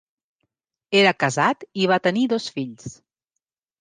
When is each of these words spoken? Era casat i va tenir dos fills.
Era 1.01 1.11
casat 1.25 1.67
i 1.83 1.85
va 1.93 1.99
tenir 2.07 2.27
dos 2.33 2.49
fills. 2.57 2.91